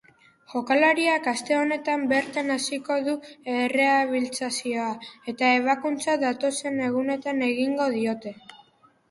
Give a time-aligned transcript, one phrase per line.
[0.51, 3.13] Jokalariak aste honetan bertan hasiko du
[3.57, 4.89] errehabilitazioa
[5.35, 8.37] eta ebakuntza datozen egunetan egingo diote.